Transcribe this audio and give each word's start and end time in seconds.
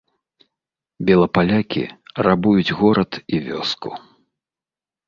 Белапалякі 1.09 1.83
рабуюць 2.29 2.75
горад 2.81 3.11
і 3.35 3.47
вёску. 3.51 3.89